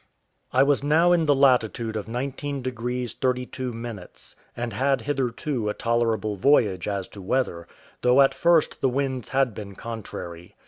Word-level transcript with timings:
I 0.51 0.63
was 0.63 0.81
now 0.83 1.11
in 1.11 1.27
the 1.27 1.35
latitude 1.35 1.95
of 1.95 2.07
19 2.07 2.63
degrees 2.63 3.13
32 3.13 3.71
minutes, 3.71 4.35
and 4.57 4.73
had 4.73 5.01
hitherto 5.01 5.69
a 5.69 5.75
tolerable 5.75 6.35
voyage 6.35 6.87
as 6.87 7.07
to 7.09 7.21
weather, 7.21 7.67
though 8.01 8.19
at 8.21 8.33
first 8.33 8.81
the 8.81 8.89
winds 8.89 9.29
had 9.29 9.53
been 9.53 9.75
contrary. 9.75 10.55